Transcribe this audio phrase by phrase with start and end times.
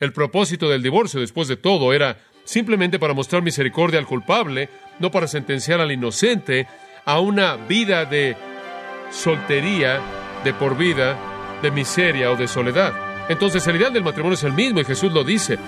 [0.00, 5.10] El propósito del divorcio, después de todo, era simplemente para mostrar misericordia al culpable, no
[5.10, 6.66] para sentenciar al inocente
[7.04, 8.34] a una vida de
[9.10, 10.00] soltería,
[10.42, 11.18] de por vida,
[11.60, 12.94] de miseria o de soledad.
[13.28, 15.58] Entonces el ideal del matrimonio es el mismo y Jesús lo dice.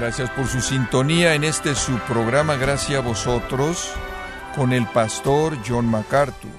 [0.00, 3.94] Gracias por su sintonía en este su programa Gracias a vosotros
[4.54, 6.50] con el pastor John MacArthur.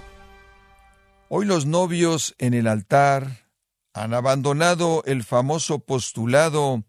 [1.30, 3.48] Hoy los novios en el altar
[3.94, 6.84] han abandonado el famoso postulado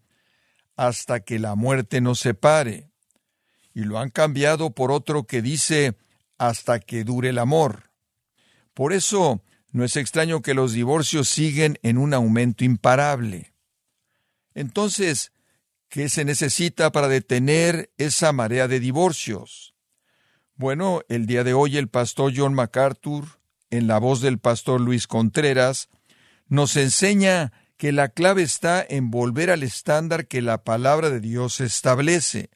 [0.75, 2.89] hasta que la muerte nos separe
[3.73, 5.95] y lo han cambiado por otro que dice
[6.37, 7.91] hasta que dure el amor.
[8.73, 13.53] Por eso no es extraño que los divorcios siguen en un aumento imparable.
[14.55, 15.33] Entonces,
[15.87, 19.74] ¿qué se necesita para detener esa marea de divorcios?
[20.57, 23.25] Bueno, el día de hoy el pastor John MacArthur,
[23.71, 25.89] en la voz del pastor Luis Contreras,
[26.47, 31.59] nos enseña que la clave está en volver al estándar que la palabra de Dios
[31.59, 32.51] establece.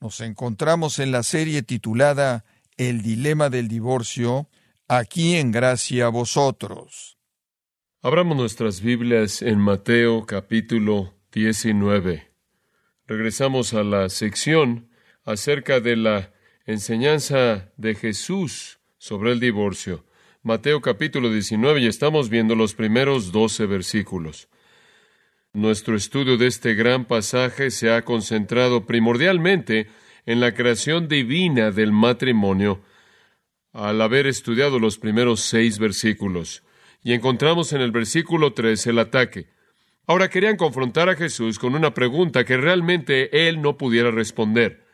[0.00, 2.46] Nos encontramos en la serie titulada
[2.78, 4.48] El dilema del divorcio,
[4.88, 7.18] aquí en gracia a vosotros.
[8.00, 12.32] Abramos nuestras Biblias en Mateo capítulo 19.
[13.06, 14.88] Regresamos a la sección
[15.24, 16.31] acerca de la
[16.66, 20.04] enseñanza de Jesús sobre el divorcio.
[20.42, 24.48] Mateo capítulo 19 y estamos viendo los primeros 12 versículos.
[25.52, 29.88] Nuestro estudio de este gran pasaje se ha concentrado primordialmente
[30.24, 32.82] en la creación divina del matrimonio
[33.72, 36.62] al haber estudiado los primeros seis versículos.
[37.02, 39.48] Y encontramos en el versículo 3 el ataque.
[40.06, 44.86] Ahora querían confrontar a Jesús con una pregunta que realmente él no pudiera responder.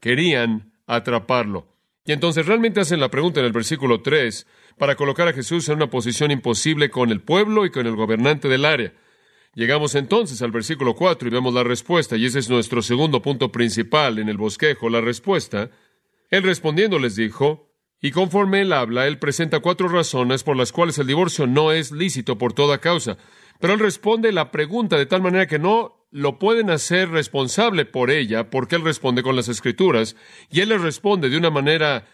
[0.00, 1.66] Querían atraparlo.
[2.04, 4.46] Y entonces realmente hacen la pregunta en el versículo 3
[4.78, 8.48] para colocar a Jesús en una posición imposible con el pueblo y con el gobernante
[8.48, 8.92] del área.
[9.54, 13.50] Llegamos entonces al versículo 4 y vemos la respuesta, y ese es nuestro segundo punto
[13.50, 15.70] principal en el bosquejo, la respuesta.
[16.30, 17.68] Él respondiendo les dijo,
[18.00, 21.92] y conforme él habla, él presenta cuatro razones por las cuales el divorcio no es
[21.92, 23.18] lícito por toda causa.
[23.58, 28.10] Pero él responde la pregunta de tal manera que no lo pueden hacer responsable por
[28.10, 30.16] ella, porque él responde con las escrituras,
[30.50, 32.06] y él les responde de una manera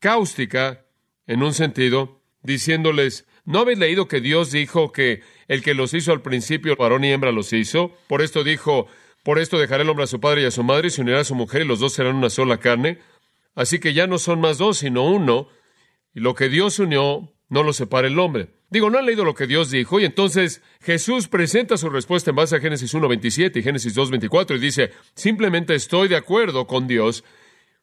[0.00, 0.84] cáustica,
[1.26, 6.12] en un sentido, diciéndoles, ¿no habéis leído que Dios dijo que el que los hizo
[6.12, 7.96] al principio, varón y hembra los hizo?
[8.08, 8.86] Por esto dijo,
[9.24, 11.20] por esto dejará el hombre a su padre y a su madre y se unirá
[11.20, 12.98] a su mujer y los dos serán una sola carne.
[13.56, 15.48] Así que ya no son más dos, sino uno.
[16.14, 18.50] Y lo que Dios unió, no lo separa el hombre.
[18.70, 22.36] Digo, no han leído lo que Dios dijo y entonces Jesús presenta su respuesta en
[22.36, 27.24] base a Génesis 1.27 y Génesis 2.24 y dice, simplemente estoy de acuerdo con Dios,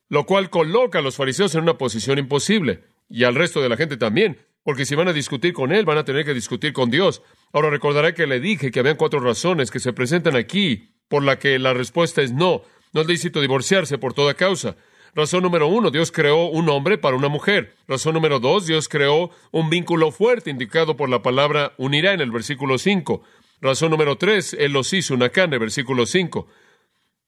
[0.09, 3.78] lo cual coloca a los fariseos en una posición imposible y al resto de la
[3.78, 6.90] gente también, porque si van a discutir con Él, van a tener que discutir con
[6.90, 7.22] Dios.
[7.53, 11.40] Ahora recordará que le dije que habían cuatro razones que se presentan aquí por la
[11.40, 12.63] que la respuesta es no.
[12.94, 14.75] No es lícito divorciarse por toda causa.
[15.16, 17.75] Razón número uno, Dios creó un hombre para una mujer.
[17.88, 22.31] Razón número dos, Dios creó un vínculo fuerte indicado por la palabra unirá en el
[22.31, 23.22] versículo cinco.
[23.62, 26.47] Razón número tres, Él los hizo una carne, versículo cinco.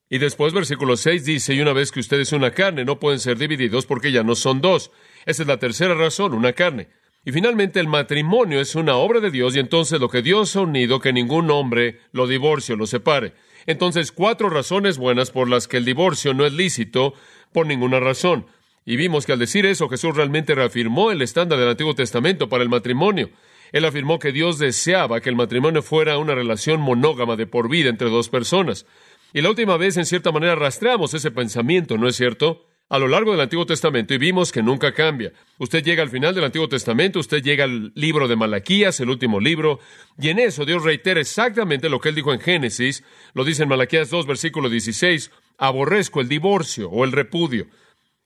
[0.10, 3.20] Y después, versículo seis dice, y una vez que ustedes son una carne, no pueden
[3.20, 4.92] ser divididos porque ya no son dos.
[5.26, 6.88] Esa es la tercera razón, una carne.
[7.24, 10.62] Y finalmente el matrimonio es una obra de Dios y entonces lo que Dios ha
[10.62, 13.34] unido, que ningún hombre lo divorcie o lo separe.
[13.66, 17.16] Entonces, cuatro razones buenas por las que el divorcio no es lícito
[17.56, 18.48] por ninguna razón.
[18.86, 22.64] Y vimos que al decir eso Jesús realmente reafirmó el estándar del Antiguo Testamento para
[22.64, 23.30] el matrimonio.
[23.72, 27.90] Él afirmó que Dios deseaba que el matrimonio fuera una relación monógama de por vida
[27.90, 28.86] entre dos personas.
[29.34, 32.68] Y la última vez, en cierta manera, rastreamos ese pensamiento, ¿no es cierto?
[32.88, 35.34] a lo largo del Antiguo Testamento y vimos que nunca cambia.
[35.58, 39.40] Usted llega al final del Antiguo Testamento, usted llega al libro de Malaquías, el último
[39.40, 39.80] libro,
[40.20, 43.70] y en eso Dios reitera exactamente lo que él dijo en Génesis, lo dice en
[43.70, 47.68] Malaquías 2, versículo 16, aborrezco el divorcio o el repudio.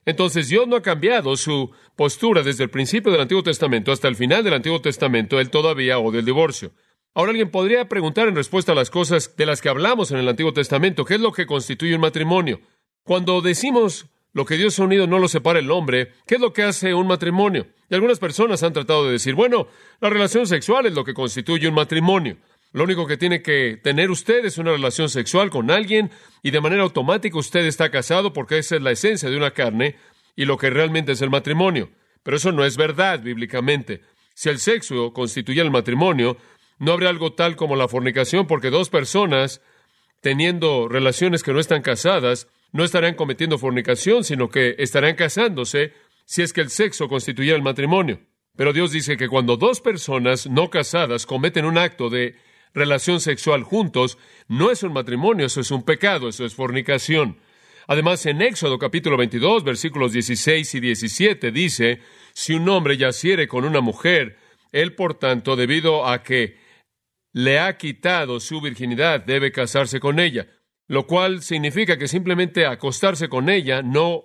[0.06, 4.16] Entonces Dios no ha cambiado su postura desde el principio del Antiguo Testamento hasta el
[4.16, 6.72] final del Antiguo Testamento, él todavía odia el divorcio.
[7.14, 10.28] Ahora alguien podría preguntar en respuesta a las cosas de las que hablamos en el
[10.28, 12.60] Antiguo Testamento, ¿qué es lo que constituye un matrimonio?
[13.02, 16.12] Cuando decimos lo que Dios ha unido no lo separa el hombre.
[16.26, 17.66] ¿Qué es lo que hace un matrimonio?
[17.88, 19.66] Y algunas personas han tratado de decir, bueno,
[20.00, 22.36] la relación sexual es lo que constituye un matrimonio.
[22.72, 26.10] Lo único que tiene que tener usted es una relación sexual con alguien
[26.42, 29.96] y de manera automática usted está casado porque esa es la esencia de una carne
[30.36, 31.90] y lo que realmente es el matrimonio.
[32.22, 34.02] Pero eso no es verdad bíblicamente.
[34.34, 36.36] Si el sexo constituye el matrimonio,
[36.78, 39.60] no habría algo tal como la fornicación porque dos personas
[40.20, 45.92] teniendo relaciones que no están casadas no estarán cometiendo fornicación, sino que estarán casándose
[46.24, 48.20] si es que el sexo constituyera el matrimonio.
[48.56, 52.36] Pero Dios dice que cuando dos personas no casadas cometen un acto de
[52.74, 54.18] relación sexual juntos,
[54.48, 57.38] no es un matrimonio, eso es un pecado, eso es fornicación.
[57.86, 62.00] Además, en Éxodo capítulo 22, versículos 16 y 17 dice,
[62.32, 64.38] si un hombre yaciere con una mujer,
[64.70, 66.58] él por tanto, debido a que
[67.32, 70.46] le ha quitado su virginidad, debe casarse con ella,
[70.86, 74.24] lo cual significa que simplemente acostarse con ella no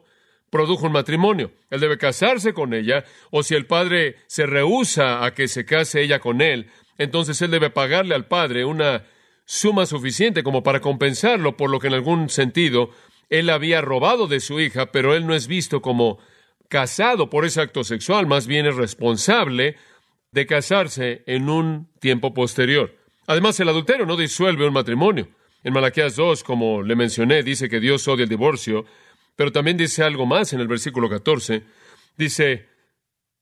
[0.50, 1.52] produjo un matrimonio.
[1.70, 6.02] Él debe casarse con ella, o si el padre se rehúsa a que se case
[6.02, 9.04] ella con él, entonces él debe pagarle al padre una
[9.46, 12.90] suma suficiente como para compensarlo por lo que en algún sentido
[13.30, 16.20] él había robado de su hija, pero él no es visto como
[16.70, 19.76] casado por ese acto sexual, más bien es responsable
[20.32, 22.96] de casarse en un tiempo posterior.
[23.28, 25.30] Además, el adulterio no disuelve un matrimonio.
[25.64, 28.86] En Malaquías 2, como le mencioné, dice que Dios odia el divorcio,
[29.36, 31.64] pero también dice algo más en el versículo 14.
[32.18, 32.68] Dice,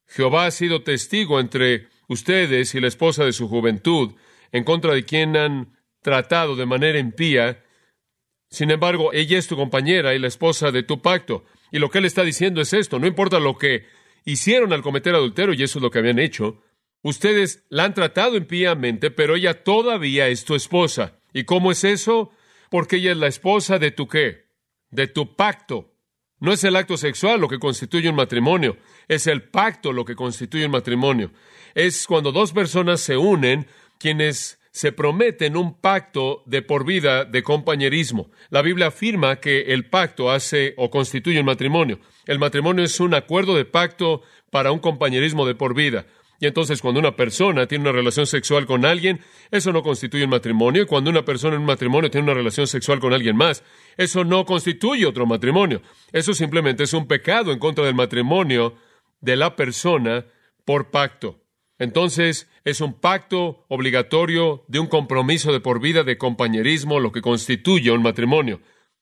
[0.07, 4.13] Jehová ha sido testigo entre ustedes y la esposa de su juventud,
[4.51, 7.63] en contra de quien han tratado de manera impía.
[8.50, 11.45] Sin embargo, ella es tu compañera y la esposa de tu pacto.
[11.71, 13.86] Y lo que él está diciendo es esto, no importa lo que
[14.25, 16.62] hicieron al cometer adulterio, y eso es lo que habían hecho,
[17.01, 21.19] ustedes la han tratado impíamente, pero ella todavía es tu esposa.
[21.33, 22.31] ¿Y cómo es eso?
[22.69, 24.44] Porque ella es la esposa de tu qué?
[24.94, 25.93] de tu pacto.
[26.44, 28.75] No es el acto sexual lo que constituye un matrimonio,
[29.07, 31.31] es el pacto lo que constituye un matrimonio.
[31.74, 33.66] Es cuando dos personas se unen
[33.98, 38.30] quienes se prometen un pacto de por vida de compañerismo.
[38.50, 42.01] La Biblia afirma que el pacto hace o constituye un matrimonio.
[42.25, 46.07] El matrimonio es un acuerdo de pacto para un compañerismo de por vida.
[46.39, 49.21] Y entonces cuando una persona tiene una relación sexual con alguien,
[49.51, 50.83] eso no constituye un matrimonio.
[50.83, 53.63] Y cuando una persona en un matrimonio tiene una relación sexual con alguien más,
[53.97, 55.81] eso no constituye otro matrimonio.
[56.12, 58.75] Eso simplemente es un pecado en contra del matrimonio
[59.21, 60.25] de la persona
[60.65, 61.39] por pacto.
[61.80, 67.21] Entonces, es un pacto obligatorio de un compromiso de por vida de compañerismo, lo que
[67.21, 68.62] constituye un matrimonio.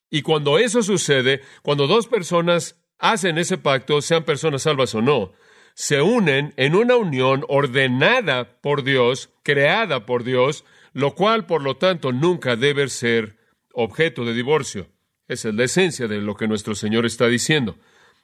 [0.09, 5.33] Y cuando eso sucede, cuando dos personas hacen ese pacto, sean personas salvas o no,
[5.73, 11.77] se unen en una unión ordenada por Dios, creada por Dios, lo cual, por lo
[11.77, 13.37] tanto, nunca debe ser
[13.73, 14.87] objeto de divorcio.
[15.27, 17.77] Esa es la esencia de lo que nuestro Señor está diciendo.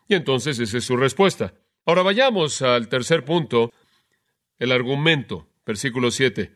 [0.07, 1.53] Y entonces esa es su respuesta.
[1.85, 3.71] Ahora vayamos al tercer punto,
[4.59, 6.53] el argumento, versículo 7.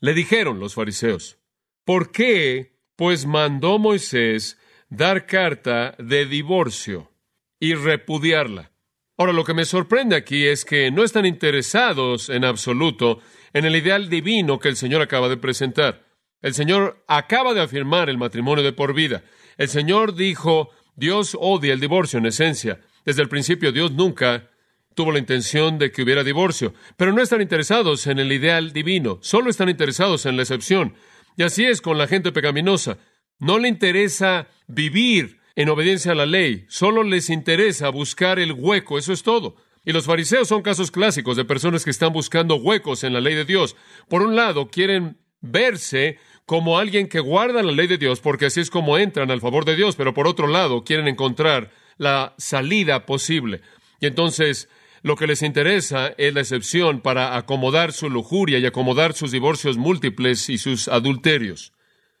[0.00, 1.38] Le dijeron los fariseos,
[1.84, 4.58] ¿por qué, pues mandó Moisés
[4.90, 7.10] dar carta de divorcio
[7.58, 8.71] y repudiarla?
[9.18, 13.20] Ahora, lo que me sorprende aquí es que no están interesados en absoluto
[13.52, 16.06] en el ideal divino que el Señor acaba de presentar.
[16.40, 19.22] El Señor acaba de afirmar el matrimonio de por vida.
[19.58, 22.80] El Señor dijo, Dios odia el divorcio en esencia.
[23.04, 24.50] Desde el principio Dios nunca
[24.94, 29.18] tuvo la intención de que hubiera divorcio, pero no están interesados en el ideal divino,
[29.22, 30.94] solo están interesados en la excepción.
[31.36, 32.98] Y así es con la gente pecaminosa.
[33.38, 36.66] No le interesa vivir en obediencia a la ley.
[36.68, 39.56] Solo les interesa buscar el hueco, eso es todo.
[39.84, 43.34] Y los fariseos son casos clásicos de personas que están buscando huecos en la ley
[43.34, 43.76] de Dios.
[44.08, 48.60] Por un lado, quieren verse como alguien que guarda la ley de Dios, porque así
[48.60, 53.06] es como entran al favor de Dios, pero por otro lado, quieren encontrar la salida
[53.06, 53.60] posible.
[54.00, 54.68] Y entonces,
[55.02, 59.76] lo que les interesa es la excepción para acomodar su lujuria y acomodar sus divorcios
[59.76, 61.72] múltiples y sus adulterios.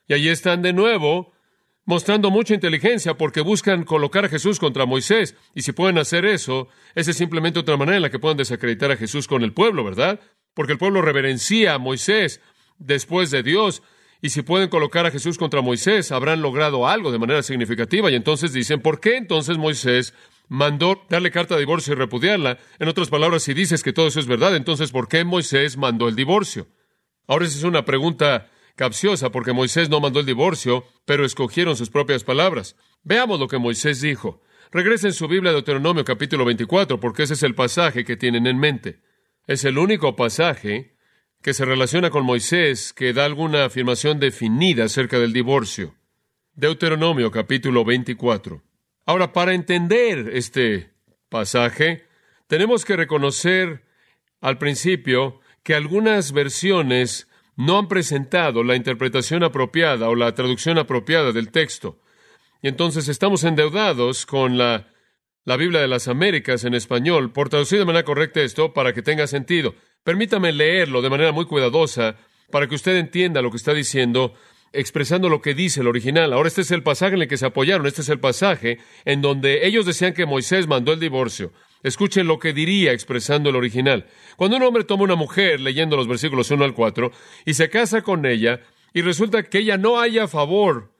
[0.08, 1.31] Y allí están de nuevo
[1.84, 5.34] mostrando mucha inteligencia porque buscan colocar a Jesús contra Moisés.
[5.54, 8.90] Y si pueden hacer eso, esa es simplemente otra manera en la que puedan desacreditar
[8.90, 10.20] a Jesús con el pueblo, ¿verdad?
[10.54, 12.40] Porque el pueblo reverencia a Moisés
[12.78, 13.82] después de Dios.
[14.20, 18.10] Y si pueden colocar a Jesús contra Moisés, habrán logrado algo de manera significativa.
[18.10, 20.14] Y entonces dicen, ¿por qué entonces Moisés
[20.48, 22.58] mandó darle carta de divorcio y repudiarla?
[22.78, 26.06] En otras palabras, si dices que todo eso es verdad, entonces ¿por qué Moisés mandó
[26.06, 26.68] el divorcio?
[27.26, 31.90] Ahora esa es una pregunta capciosa porque Moisés no mandó el divorcio, pero escogieron sus
[31.90, 32.76] propias palabras.
[33.02, 34.42] Veamos lo que Moisés dijo.
[34.70, 38.58] Regresen su Biblia de Deuteronomio capítulo 24 porque ese es el pasaje que tienen en
[38.58, 39.00] mente.
[39.46, 40.96] Es el único pasaje
[41.42, 45.94] que se relaciona con Moisés que da alguna afirmación definida acerca del divorcio.
[46.54, 48.62] Deuteronomio capítulo 24.
[49.04, 50.92] Ahora, para entender este
[51.28, 52.06] pasaje,
[52.46, 53.84] tenemos que reconocer
[54.40, 61.32] al principio que algunas versiones no han presentado la interpretación apropiada o la traducción apropiada
[61.32, 61.98] del texto.
[62.62, 64.88] Y entonces estamos endeudados con la,
[65.44, 69.02] la Biblia de las Américas en español por traducir de manera correcta esto para que
[69.02, 69.74] tenga sentido.
[70.04, 72.16] Permítame leerlo de manera muy cuidadosa
[72.50, 74.34] para que usted entienda lo que está diciendo,
[74.72, 76.32] expresando lo que dice el original.
[76.32, 79.22] Ahora este es el pasaje en el que se apoyaron, este es el pasaje en
[79.22, 81.52] donde ellos decían que Moisés mandó el divorcio.
[81.82, 84.06] Escuchen lo que diría expresando el original.
[84.36, 87.10] Cuando un hombre toma una mujer, leyendo los versículos 1 al 4,
[87.44, 88.60] y se casa con ella,
[88.92, 90.92] y resulta que ella no haya favor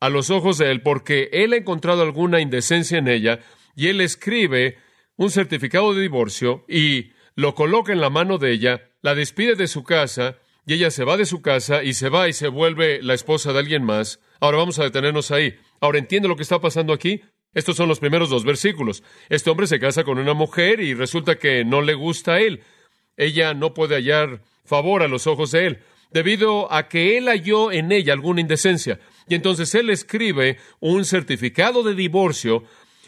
[0.00, 3.40] a los ojos de él porque él ha encontrado alguna indecencia en ella,
[3.74, 4.78] y él escribe
[5.16, 9.68] un certificado de divorcio y lo coloca en la mano de ella, la despide de
[9.68, 13.02] su casa, y ella se va de su casa y se va y se vuelve
[13.02, 14.20] la esposa de alguien más.
[14.38, 15.56] Ahora vamos a detenernos ahí.
[15.80, 17.22] Ahora entiende lo que está pasando aquí.
[17.54, 19.02] Estos son los primeros dos versículos.
[19.28, 22.62] Este hombre se casa con una mujer y resulta que no le gusta a él.
[23.16, 25.78] Ella no puede hallar favor a los ojos de él,
[26.12, 29.00] debido a que él halló en ella alguna indecencia.
[29.28, 32.64] Y entonces él escribe un certificado de divorcio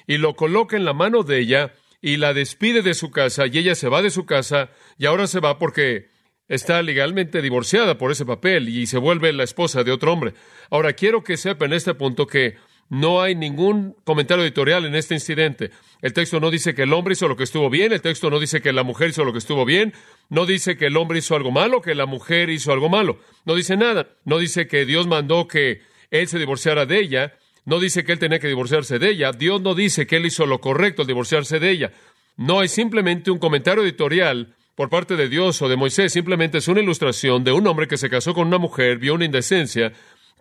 [0.07, 3.59] y lo coloca en la mano de ella y la despide de su casa y
[3.59, 6.09] ella se va de su casa y ahora se va porque
[6.49, 10.35] está legalmente divorciada por ese papel y se vuelve la esposa de otro hombre.
[10.71, 12.57] Ahora quiero que sepa en este punto que
[12.91, 15.71] no hay ningún comentario editorial en este incidente.
[16.03, 18.41] El texto no dice que el hombre hizo lo que estuvo bien, el texto no
[18.41, 19.95] dice que la mujer hizo lo que estuvo bien,
[20.29, 23.21] no dice que el hombre hizo algo malo, que la mujer hizo algo malo.
[23.45, 24.09] No dice nada.
[24.25, 28.19] No dice que Dios mandó que él se divorciara de ella, no dice que él
[28.19, 31.61] tenía que divorciarse de ella, Dios no dice que él hizo lo correcto al divorciarse
[31.61, 31.93] de ella.
[32.37, 36.67] No hay simplemente un comentario editorial por parte de Dios o de Moisés, simplemente es
[36.67, 39.93] una ilustración de un hombre que se casó con una mujer, vio una indecencia,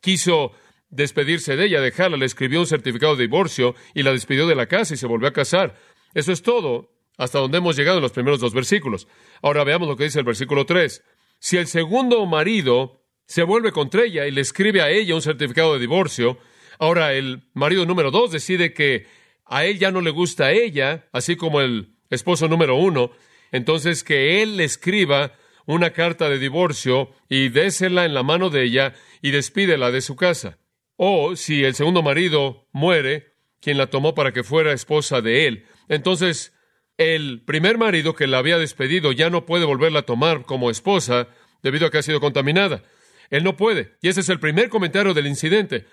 [0.01, 0.53] quiso
[0.89, 4.67] despedirse de ella, dejarla, le escribió un certificado de divorcio y la despidió de la
[4.67, 5.75] casa y se volvió a casar.
[6.13, 9.07] Eso es todo, hasta donde hemos llegado en los primeros dos versículos.
[9.41, 11.03] Ahora veamos lo que dice el versículo 3.
[11.39, 15.73] Si el segundo marido se vuelve contra ella y le escribe a ella un certificado
[15.73, 16.37] de divorcio,
[16.79, 19.07] ahora el marido número dos decide que
[19.45, 23.11] a él ya no le gusta a ella, así como el esposo número uno,
[23.51, 25.33] entonces que él le escriba
[25.65, 30.15] una carta de divorcio y désela en la mano de ella y despídela de su
[30.15, 30.58] casa.
[31.01, 35.65] O si el segundo marido muere, quien la tomó para que fuera esposa de él,
[35.87, 36.53] entonces
[36.97, 41.29] el primer marido que la había despedido ya no puede volverla a tomar como esposa
[41.63, 42.83] debido a que ha sido contaminada.
[43.29, 43.95] Él no puede.
[44.01, 45.85] Y ese es el primer comentario del incidente.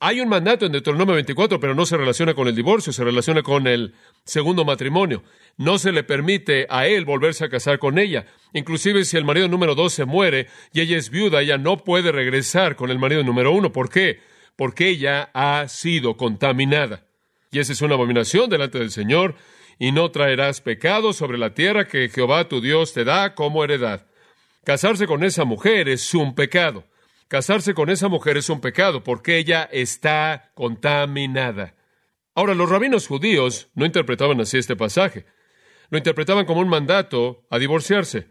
[0.00, 3.42] Hay un mandato en Deuteronomio 24, pero no se relaciona con el divorcio, se relaciona
[3.42, 3.92] con el
[4.24, 5.24] segundo matrimonio.
[5.58, 8.24] No se le permite a él volverse a casar con ella.
[8.54, 12.12] Inclusive si el marido número dos se muere y ella es viuda, ella no puede
[12.12, 13.70] regresar con el marido número uno.
[13.70, 14.32] ¿Por qué?
[14.56, 17.06] Porque ella ha sido contaminada.
[17.50, 19.36] Y esa es una abominación delante del Señor,
[19.78, 24.06] y no traerás pecado sobre la tierra que Jehová tu Dios te da como heredad.
[24.64, 26.84] Casarse con esa mujer es un pecado.
[27.28, 31.74] Casarse con esa mujer es un pecado porque ella está contaminada.
[32.34, 35.26] Ahora, los rabinos judíos no interpretaban así este pasaje.
[35.90, 38.28] Lo interpretaban como un mandato a divorciarse,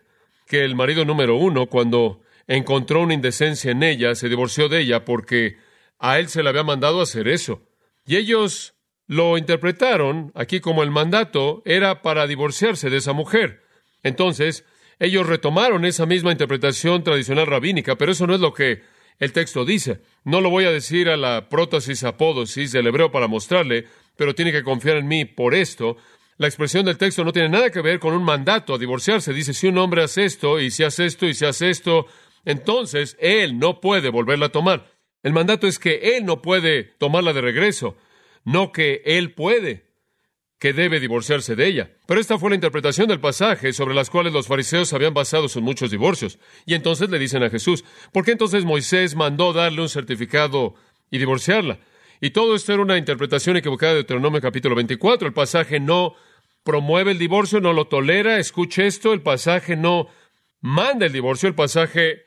[0.48, 5.06] que el marido número uno, cuando encontró una indecencia en ella, se divorció de ella
[5.06, 5.58] porque
[6.04, 7.62] a él se le había mandado hacer eso.
[8.06, 8.76] Y ellos
[9.08, 13.64] lo interpretaron aquí como el mandato era para divorciarse de esa mujer.
[14.04, 14.66] Entonces,
[15.00, 18.84] ellos retomaron esa misma interpretación tradicional rabínica, pero eso no es lo que
[19.18, 20.02] el texto dice.
[20.26, 23.86] No lo voy a decir a la prótesis apódosis del hebreo para mostrarle,
[24.18, 25.96] pero tiene que confiar en mí por esto.
[26.36, 29.32] La expresión del texto no tiene nada que ver con un mandato a divorciarse.
[29.32, 32.08] Dice, si un hombre hace esto, y si hace esto, y si hace esto,
[32.44, 34.93] entonces él no puede volverla a tomar.
[35.24, 37.98] El mandato es que él no puede tomarla de regreso,
[38.44, 39.86] no que él puede,
[40.60, 41.92] que debe divorciarse de ella.
[42.08, 45.62] Pero esta fue la interpretación del pasaje sobre las cuales los fariseos habían basado sus
[45.62, 46.39] muchos divorcios.
[46.65, 50.75] Y entonces le dicen a Jesús, ¿por qué entonces Moisés mandó darle un certificado
[51.10, 51.80] y divorciarla?
[52.22, 55.27] Y todo esto era una interpretación equivocada de Deuteronomio capítulo 24.
[55.27, 56.15] El pasaje no
[56.63, 58.39] promueve el divorcio, no lo tolera.
[58.39, 60.08] Escuche esto, el pasaje no
[60.62, 62.24] manda el divorcio, el pasaje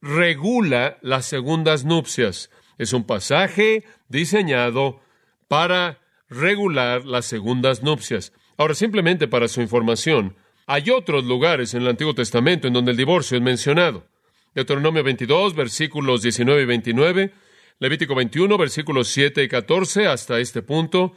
[0.00, 2.50] regula las segundas nupcias.
[2.78, 5.00] Es un pasaje diseñado
[5.48, 8.32] para regular las segundas nupcias.
[8.56, 10.36] Ahora, simplemente para su información,
[10.66, 14.06] hay otros lugares en el Antiguo Testamento en donde el divorcio es mencionado.
[14.54, 17.32] Deuteronomio 22, versículos 19 y 29,
[17.80, 21.14] Levítico 21, versículos 7 y 14, hasta este punto,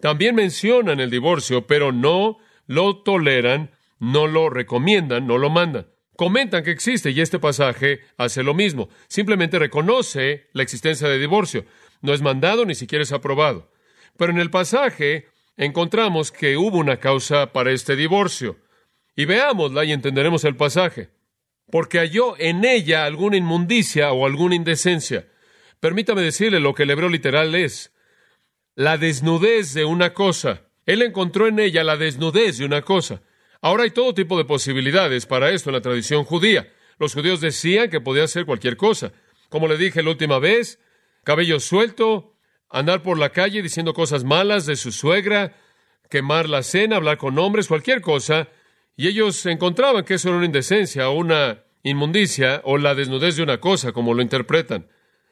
[0.00, 5.86] también mencionan el divorcio, pero no lo toleran, no lo recomiendan, no lo mandan
[6.20, 8.90] comentan que existe y este pasaje hace lo mismo.
[9.08, 11.64] Simplemente reconoce la existencia de divorcio.
[12.02, 13.72] No es mandado ni siquiera es aprobado.
[14.18, 18.58] Pero en el pasaje encontramos que hubo una causa para este divorcio.
[19.16, 21.08] Y veámosla y entenderemos el pasaje.
[21.70, 25.26] Porque halló en ella alguna inmundicia o alguna indecencia.
[25.80, 27.94] Permítame decirle lo que el hebreo literal es.
[28.74, 30.64] La desnudez de una cosa.
[30.84, 33.22] Él encontró en ella la desnudez de una cosa.
[33.60, 36.72] Ahora hay todo tipo de posibilidades para esto en la tradición judía.
[36.98, 39.12] Los judíos decían que podía ser cualquier cosa.
[39.48, 40.78] Como le dije la última vez,
[41.24, 42.34] cabello suelto,
[42.70, 45.56] andar por la calle diciendo cosas malas de su suegra,
[46.08, 48.48] quemar la cena, hablar con hombres, cualquier cosa,
[48.96, 53.42] y ellos encontraban que eso era una indecencia o una inmundicia o la desnudez de
[53.42, 54.88] una cosa, como lo interpretan.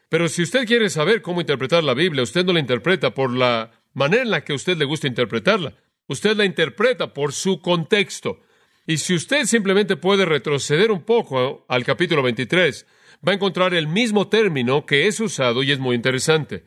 [0.09, 3.71] Pero si usted quiere saber cómo interpretar la Biblia, usted no la interpreta por la
[3.93, 5.73] manera en la que a usted le gusta interpretarla.
[6.09, 8.39] Usted la interpreta por su contexto.
[8.87, 12.87] Y si usted simplemente puede retroceder un poco al capítulo 23,
[13.25, 16.65] va a encontrar el mismo término que es usado y es muy interesante.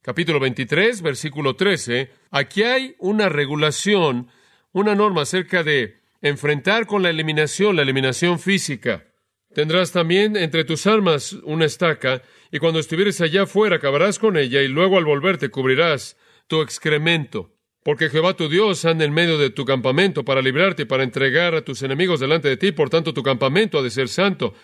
[0.00, 2.12] Capítulo 23, versículo 13.
[2.30, 4.28] Aquí hay una regulación,
[4.70, 9.08] una norma acerca de enfrentar con la eliminación, la eliminación física.
[9.52, 12.22] Tendrás también entre tus armas una estaca,
[12.52, 17.53] y cuando estuvieres allá afuera acabarás con ella, y luego al volverte cubrirás tu excremento.
[17.84, 21.54] Porque Jehová tu Dios anda en medio de tu campamento para librarte y para entregar
[21.54, 24.54] a tus enemigos delante de ti, por tanto tu campamento ha de ser santo,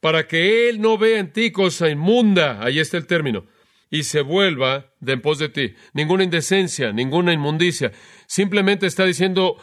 [0.00, 3.44] para que Él no vea en ti cosa inmunda, ahí está el término,
[3.90, 5.74] y se vuelva de en pos de ti.
[5.92, 7.92] Ninguna indecencia, ninguna inmundicia.
[8.26, 9.58] Simplemente está diciendo,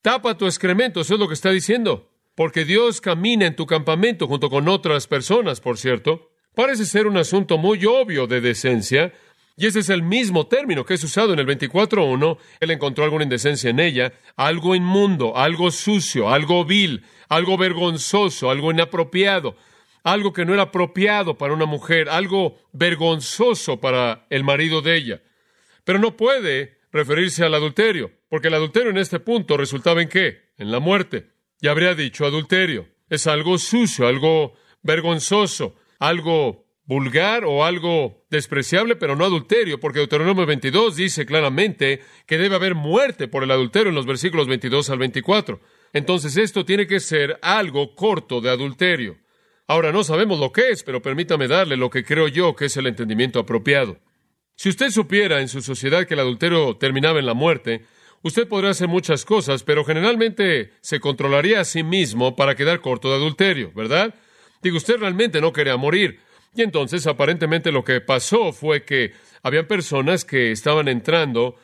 [0.00, 4.28] tapa tu excremento, eso es lo que está diciendo porque Dios camina en tu campamento
[4.28, 6.30] junto con otras personas, por cierto.
[6.54, 9.12] Parece ser un asunto muy obvio de decencia,
[9.58, 12.38] y ese es el mismo término que es usado en el 24.1.
[12.60, 18.70] Él encontró alguna indecencia en ella, algo inmundo, algo sucio, algo vil, algo vergonzoso, algo
[18.70, 19.56] inapropiado,
[20.04, 25.22] algo que no era apropiado para una mujer, algo vergonzoso para el marido de ella.
[25.82, 30.52] Pero no puede referirse al adulterio, porque el adulterio en este punto resultaba en qué?
[30.56, 32.86] En la muerte ya habría dicho adulterio.
[33.10, 40.46] Es algo sucio, algo vergonzoso, algo vulgar o algo despreciable, pero no adulterio, porque Deuteronomio
[40.46, 44.98] 22 dice claramente que debe haber muerte por el adulterio en los versículos 22 al
[44.98, 45.60] 24.
[45.92, 49.18] Entonces esto tiene que ser algo corto de adulterio.
[49.66, 52.76] Ahora no sabemos lo que es, pero permítame darle lo que creo yo que es
[52.78, 53.98] el entendimiento apropiado.
[54.56, 57.84] Si usted supiera en su sociedad que el adulterio terminaba en la muerte,
[58.20, 63.10] Usted podrá hacer muchas cosas, pero generalmente se controlaría a sí mismo para quedar corto
[63.10, 64.12] de adulterio, ¿verdad?
[64.60, 66.18] Digo, usted realmente no quería morir.
[66.58, 69.12] Y entonces aparentemente lo que pasó fue que
[69.44, 71.54] habían personas que estaban entrando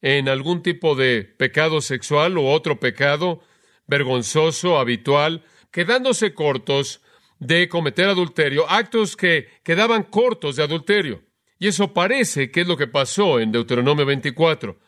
[0.00, 3.42] en algún tipo de pecado sexual u otro pecado
[3.88, 7.02] vergonzoso, habitual, quedándose cortos
[7.40, 11.24] de cometer adulterio, actos que quedaban cortos de adulterio.
[11.58, 14.78] Y eso parece que es lo que pasó en Deuteronomio 24.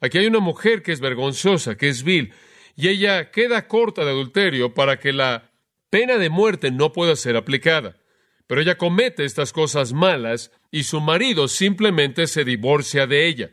[0.00, 2.32] Aquí hay una mujer que es vergonzosa, que es vil,
[2.74, 5.52] y ella queda corta de adulterio para que la
[5.90, 8.01] pena de muerte no pueda ser aplicada.
[8.52, 13.52] Pero ella comete estas cosas malas y su marido simplemente se divorcia de ella.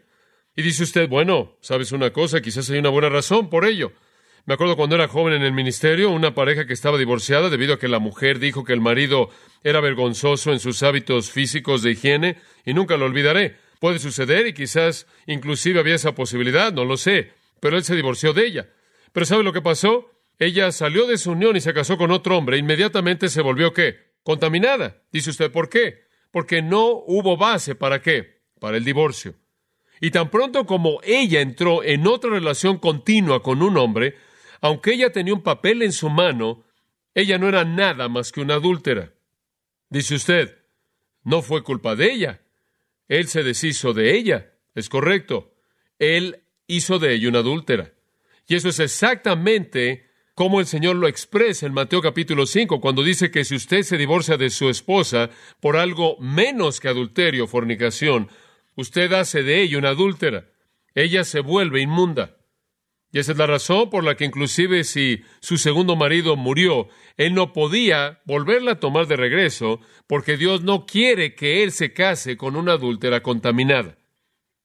[0.57, 2.41] Y dice usted, bueno, ¿sabes una cosa?
[2.41, 3.93] Quizás hay una buena razón por ello.
[4.43, 7.79] Me acuerdo cuando era joven en el ministerio, una pareja que estaba divorciada debido a
[7.79, 9.29] que la mujer dijo que el marido
[9.63, 12.35] era vergonzoso en sus hábitos físicos de higiene,
[12.65, 13.55] y nunca lo olvidaré.
[13.79, 17.31] Puede suceder y quizás inclusive había esa posibilidad, no lo sé,
[17.61, 18.69] pero él se divorció de ella.
[19.13, 20.11] Pero ¿sabe lo que pasó?
[20.39, 22.57] Ella salió de su unión y se casó con otro hombre.
[22.57, 24.08] Inmediatamente se volvió qué?
[24.23, 25.01] Contaminada.
[25.11, 26.05] Dice usted, ¿por qué?
[26.31, 28.41] Porque no hubo base para qué?
[28.59, 29.35] Para el divorcio.
[30.01, 34.15] Y tan pronto como ella entró en otra relación continua con un hombre,
[34.61, 36.63] aunque ella tenía un papel en su mano,
[37.13, 39.13] ella no era nada más que una adúltera.
[39.89, 40.57] Dice usted,
[41.23, 42.41] no fue culpa de ella.
[43.07, 44.53] Él se deshizo de ella.
[44.75, 45.55] Es correcto.
[45.97, 47.93] Él hizo de ella una adúltera.
[48.47, 50.08] Y eso es exactamente
[50.39, 53.97] como el Señor lo expresa en Mateo capítulo 5, cuando dice que si usted se
[53.97, 58.29] divorcia de su esposa por algo menos que adulterio o fornicación,
[58.75, 60.49] usted hace de ella una adúltera.
[60.95, 62.37] Ella se vuelve inmunda.
[63.11, 67.33] Y esa es la razón por la que inclusive si su segundo marido murió, él
[67.33, 72.37] no podía volverla a tomar de regreso porque Dios no quiere que él se case
[72.37, 73.97] con una adúltera contaminada.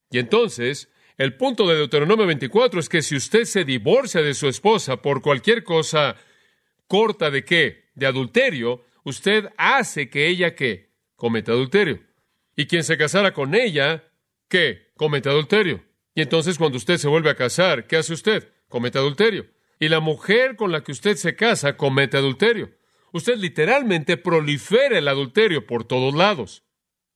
[0.09, 4.49] Y entonces, el punto de Deuteronomio 24 es que si usted se divorcia de su
[4.49, 6.17] esposa por cualquier cosa
[6.89, 12.03] corta de qué, de adulterio, usted hace que ella que cometa adulterio.
[12.57, 14.05] Y quien se casara con ella,
[14.49, 14.93] ¿qué?
[14.97, 15.85] Cometa adulterio.
[16.15, 18.53] Y entonces cuando usted se vuelve a casar, ¿qué hace usted?
[18.69, 19.47] Comete adulterio.
[19.79, 22.73] Y la mujer con la que usted se casa comete adulterio.
[23.13, 26.65] Usted literalmente prolifera el adulterio por todos lados.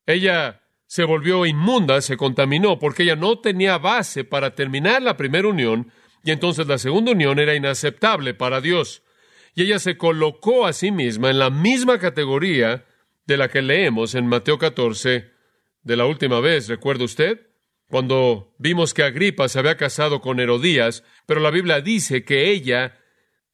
[0.07, 5.47] Ella se volvió inmunda, se contaminó, porque ella no tenía base para terminar la primera
[5.47, 5.93] unión,
[6.25, 9.05] y entonces la segunda unión era inaceptable para Dios.
[9.55, 12.85] Y ella se colocó a sí misma en la misma categoría
[13.25, 15.31] de la que leemos en Mateo 14
[15.85, 17.49] de la última vez, ¿recuerda usted?
[17.89, 22.99] cuando vimos que Agripa se había casado con Herodías, pero la Biblia dice que ella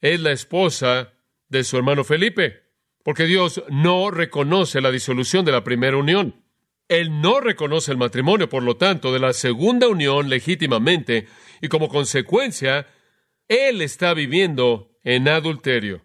[0.01, 1.15] es la esposa
[1.49, 2.65] de su hermano Felipe,
[3.05, 6.44] porque Dios no reconoce la disolución de la primera unión.
[6.89, 11.27] Él no reconoce el matrimonio, por lo tanto, de la segunda unión legítimamente,
[11.61, 12.87] y como consecuencia,
[13.49, 16.03] él está viviendo en adulterio.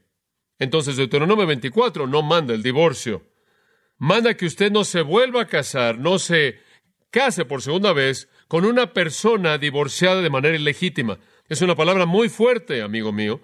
[0.58, 3.26] Entonces, Deuteronomio 24 no manda el divorcio.
[3.98, 6.60] Manda que usted no se vuelva a casar, no se
[7.12, 11.20] case por segunda vez con una persona divorciada de manera ilegítima.
[11.48, 13.42] Es una palabra muy fuerte, amigo mío.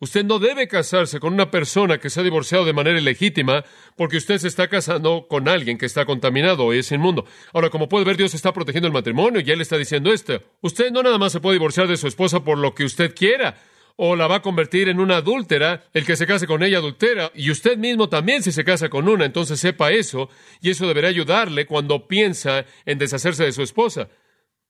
[0.00, 3.64] Usted no debe casarse con una persona que se ha divorciado de manera ilegítima
[3.96, 7.24] porque usted se está casando con alguien que está contaminado y es inmundo.
[7.52, 10.40] Ahora, como puede ver, Dios está protegiendo el matrimonio y Él está diciendo esto.
[10.60, 13.56] Usted no nada más se puede divorciar de su esposa por lo que usted quiera
[13.96, 17.30] o la va a convertir en una adúltera, el que se case con ella adultera,
[17.34, 20.28] y usted mismo también si se casa con una, entonces sepa eso,
[20.60, 24.08] y eso deberá ayudarle cuando piensa en deshacerse de su esposa.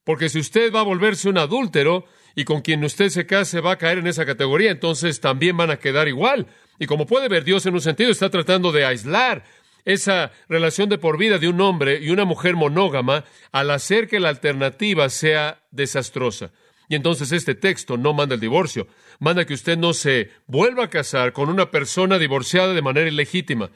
[0.04, 3.72] Porque si usted va a volverse un adúltero y con quien usted se case va
[3.72, 6.46] a caer en esa categoría, entonces también van a quedar igual.
[6.78, 9.44] Y como puede ver, Dios en un sentido está tratando de aislar
[9.84, 14.20] esa relación de por vida de un hombre y una mujer monógama al hacer que
[14.20, 16.52] la alternativa sea desastrosa.
[16.88, 18.88] Y entonces este texto no manda el divorcio,
[19.18, 23.70] manda que usted no se vuelva a casar con una persona divorciada de manera ilegítima.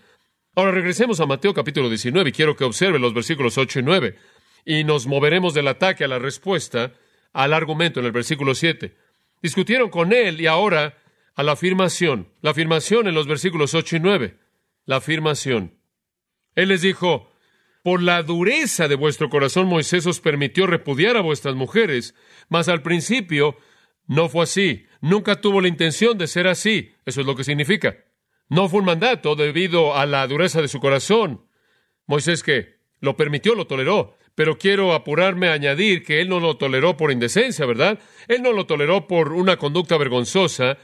[0.55, 4.17] Ahora regresemos a Mateo capítulo 19 y quiero que observe los versículos 8 y 9
[4.69, 6.93] y nos moveremos del ataque a la respuesta
[7.33, 8.95] al argumento en el versículo 7.
[9.41, 10.99] Discutieron con él y ahora
[11.35, 12.29] a la afirmación.
[12.43, 14.37] La afirmación en los versículos 8 y 9.
[14.85, 15.73] La afirmación.
[16.55, 17.33] Él les dijo,
[17.83, 22.15] por la dureza de vuestro corazón Moisés os permitió repudiar a vuestras mujeres,
[22.51, 23.57] mas al principio
[24.07, 24.85] no fue así.
[25.01, 26.93] Nunca tuvo la intención de ser así.
[27.07, 27.97] Eso es lo que significa.
[28.51, 31.47] No fue un mandato debido a la dureza de su corazón.
[32.05, 34.18] Moisés que lo permitió, lo toleró.
[34.39, 37.99] Pero quiero apurarme a añadir que él no lo toleró por indecencia, ¿verdad?
[38.29, 40.79] Él no lo toleró por una conducta vergonzosa,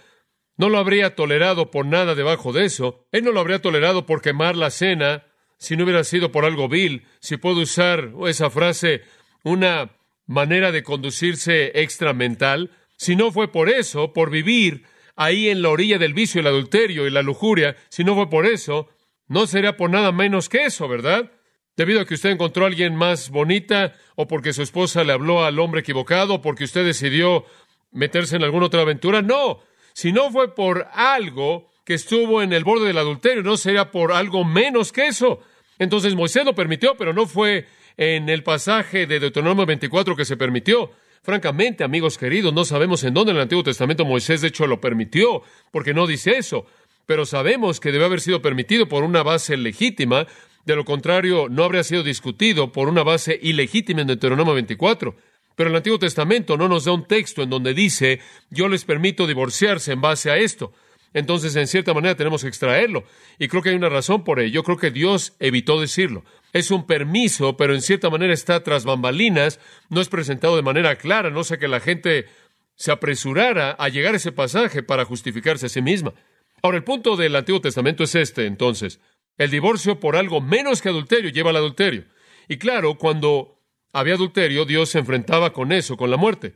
[0.56, 4.22] no lo habría tolerado por nada debajo de eso, él no lo habría tolerado por
[4.22, 9.02] quemar la cena si no hubiera sido por algo vil, si puedo usar esa frase,
[9.44, 14.82] una manera de conducirse extramental, si no fue por eso, por vivir
[15.14, 18.46] ahí en la orilla del vicio, el adulterio y la lujuria, si no fue por
[18.46, 18.88] eso,
[19.28, 21.30] no sería por nada menos que eso, ¿verdad?
[21.76, 25.44] Debido a que usted encontró a alguien más bonita, o porque su esposa le habló
[25.44, 27.44] al hombre equivocado, o porque usted decidió
[27.92, 29.22] meterse en alguna otra aventura.
[29.22, 29.60] No,
[29.92, 34.12] si no fue por algo que estuvo en el borde del adulterio, no sería por
[34.12, 35.40] algo menos que eso.
[35.78, 40.36] Entonces Moisés lo permitió, pero no fue en el pasaje de Deuteronomio 24 que se
[40.36, 40.90] permitió.
[41.22, 44.80] Francamente, amigos queridos, no sabemos en dónde en el Antiguo Testamento Moisés de hecho lo
[44.80, 46.66] permitió, porque no dice eso,
[47.06, 50.26] pero sabemos que debe haber sido permitido por una base legítima,
[50.64, 55.14] de lo contrario, no habría sido discutido por una base ilegítima en Deuteronomio 24.
[55.56, 59.26] Pero el Antiguo Testamento no nos da un texto en donde dice, yo les permito
[59.26, 60.72] divorciarse en base a esto.
[61.12, 63.04] Entonces, en cierta manera, tenemos que extraerlo.
[63.38, 64.64] Y creo que hay una razón por ello.
[64.64, 66.24] Creo que Dios evitó decirlo.
[66.52, 69.60] Es un permiso, pero en cierta manera está tras bambalinas.
[69.90, 72.26] No es presentado de manera clara, no sé que la gente
[72.74, 76.14] se apresurara a llegar a ese pasaje para justificarse a sí misma.
[76.62, 78.98] Ahora, el punto del Antiguo Testamento es este, entonces.
[79.36, 82.04] El divorcio por algo menos que adulterio lleva al adulterio.
[82.48, 83.60] Y claro, cuando
[83.92, 86.54] había adulterio, Dios se enfrentaba con eso, con la muerte.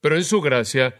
[0.00, 0.94] Pero en su gracia,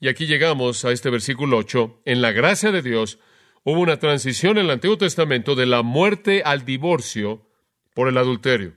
[0.00, 3.18] y aquí llegamos a este versículo 8, en la gracia de Dios
[3.62, 7.46] hubo una transición en el Antiguo Testamento de la muerte al divorcio
[7.94, 8.74] por el adulterio.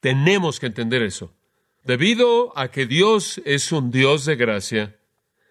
[0.00, 1.34] Tenemos que entender eso.
[1.84, 4.96] Debido a que Dios es un Dios de gracia,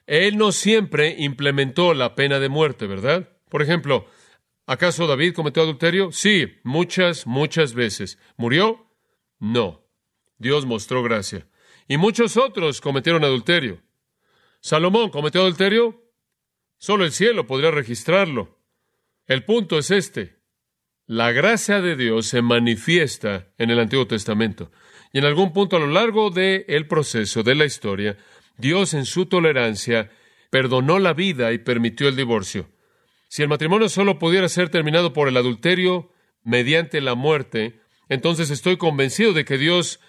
[0.05, 3.29] Él no siempre implementó la pena de muerte, ¿verdad?
[3.49, 4.07] Por ejemplo,
[4.69, 6.12] ¿Acaso David cometió adulterio?
[6.12, 8.19] Sí, muchas, muchas veces.
[8.36, 8.86] ¿Murió?
[9.39, 9.88] No.
[10.38, 11.47] Dios mostró gracia.
[11.88, 13.82] Y muchos otros cometieron adulterio.
[14.60, 16.03] ¿Salomón cometió adulterio?
[16.77, 18.60] Solo el cielo podría registrarlo.
[19.25, 20.36] El punto es este.
[21.06, 24.69] La gracia de Dios se manifiesta en el Antiguo Testamento.
[25.13, 28.17] Y en algún punto a lo largo del proceso de la historia,
[28.58, 30.12] Dios en su tolerancia
[30.49, 32.67] perdonó la vida y permitió el divorcio.
[33.27, 36.11] Si el matrimonio solo pudiera ser terminado por el adulterio
[36.43, 39.99] mediante la muerte, entonces estoy convencido de que Dios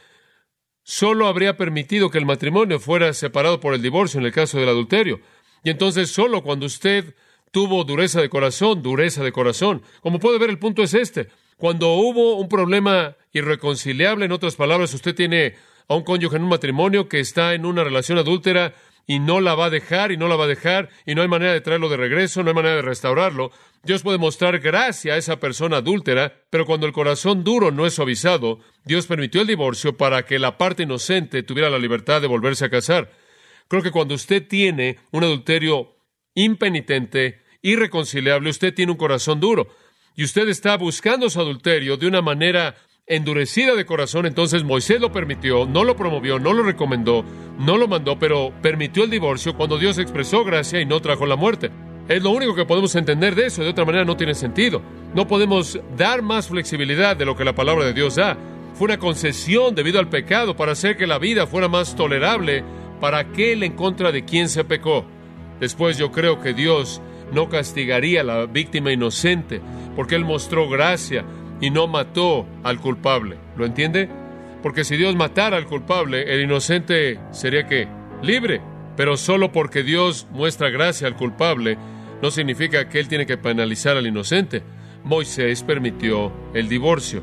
[0.85, 4.69] solo habría permitido que el matrimonio fuera separado por el divorcio en el caso del
[4.69, 5.21] adulterio.
[5.65, 7.15] Y entonces solo cuando usted
[7.51, 9.83] tuvo dureza de corazón, dureza de corazón.
[10.01, 11.29] Como puede ver, el punto es este.
[11.57, 15.57] Cuando hubo un problema irreconciliable, en otras palabras, usted tiene
[15.89, 18.75] a un cónyuge en un matrimonio que está en una relación adúltera,
[19.09, 21.29] y no la va a dejar y no la va a dejar y no hay
[21.29, 23.51] manera de traerlo de regreso, no hay manera de restaurarlo.
[23.83, 27.95] Dios puede mostrar gracia a esa persona adúltera, pero cuando el corazón duro no es
[27.95, 32.67] suavizado, Dios permitió el divorcio para que la parte inocente tuviera la libertad de volverse
[32.67, 33.11] a casar.
[33.67, 35.97] Creo que cuando usted tiene un adulterio
[36.35, 39.69] impenitente, irreconciliable, usted tiene un corazón duro
[40.15, 42.77] y usted está buscando su adulterio de una manera
[43.09, 47.25] endurecida de corazón, entonces Moisés lo permitió, no lo promovió, no lo recomendó,
[47.59, 51.37] no lo mandó, pero permitió el divorcio cuando Dios expresó gracia y no trajo la
[51.37, 51.71] muerte.
[52.07, 54.83] Es lo único que podemos entender de eso, de otra manera no tiene sentido.
[55.15, 58.37] No podemos dar más flexibilidad de lo que la palabra de Dios da.
[58.75, 62.63] Fue una concesión debido al pecado para hacer que la vida fuera más tolerable
[63.01, 65.05] para aquel en contra de quien se pecó.
[65.61, 67.01] Después yo creo que Dios
[67.33, 69.61] no castigaría a la víctima inocente
[69.97, 71.25] porque Él mostró gracia
[71.61, 73.37] y no mató al culpable.
[73.57, 74.09] ¿Lo entiende?
[74.63, 77.89] Porque si Dios matara al culpable, el inocente sería que
[78.23, 78.61] libre.
[78.97, 81.79] Pero solo porque Dios muestra gracia al culpable,
[82.21, 84.63] no significa que Él tiene que penalizar al inocente.
[85.05, 87.23] Moisés permitió el divorcio.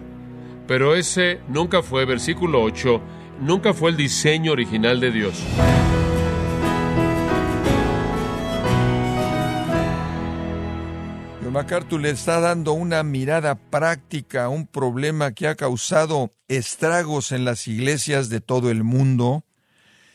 [0.67, 3.01] Pero ese nunca fue, versículo 8,
[3.41, 5.43] nunca fue el diseño original de Dios.
[11.55, 17.45] MacArthur le está dando una mirada práctica a un problema que ha causado estragos en
[17.45, 19.45] las iglesias de todo el mundo,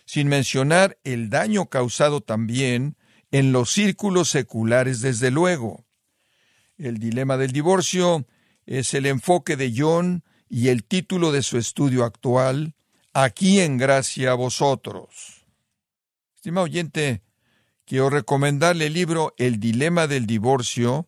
[0.05, 2.98] sin mencionar el daño causado también
[3.31, 5.87] en los círculos seculares, desde luego.
[6.76, 8.26] El dilema del divorcio
[8.66, 12.74] es el enfoque de John y el título de su estudio actual,
[13.14, 15.46] Aquí en gracia a vosotros.
[16.37, 17.22] Estimado oyente,
[17.87, 21.07] quiero recomendarle el libro El dilema del divorcio,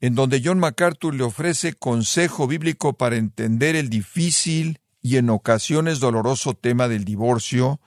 [0.00, 6.00] en donde John MacArthur le ofrece consejo bíblico para entender el difícil y en ocasiones
[6.00, 7.80] doloroso tema del divorcio,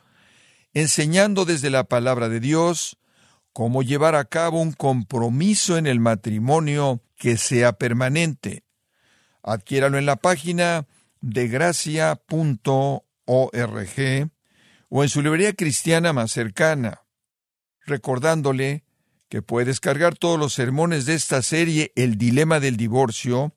[0.73, 2.97] enseñando desde la palabra de Dios
[3.53, 8.63] cómo llevar a cabo un compromiso en el matrimonio que sea permanente.
[9.43, 10.87] Adquiéralo en la página
[11.21, 12.21] de gracia.org
[14.89, 17.01] o en su librería cristiana más cercana,
[17.85, 18.83] recordándole
[19.29, 23.53] que puede descargar todos los sermones de esta serie El Dilema del Divorcio,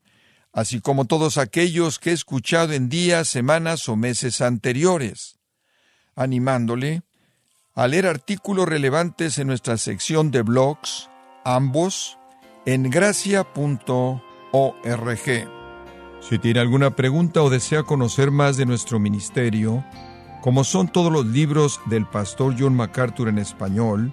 [0.53, 5.39] así como todos aquellos que he escuchado en días, semanas o meses anteriores,
[6.15, 7.03] animándole
[7.75, 11.09] a leer artículos relevantes en nuestra sección de blogs,
[11.43, 12.19] ambos
[12.67, 14.21] en gracia.org.
[16.21, 19.83] Si tiene alguna pregunta o desea conocer más de nuestro ministerio,
[20.43, 24.13] como son todos los libros del pastor John MacArthur en español,